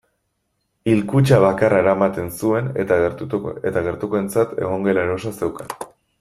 Hilkutxa 0.93 1.37
bakarra 1.43 1.81
eramaten 1.85 2.31
zuen 2.39 2.71
eta 2.85 2.99
gertukoentzat 3.89 4.57
egongela 4.65 5.05
erosoa 5.11 5.37
zeukan. 5.45 5.79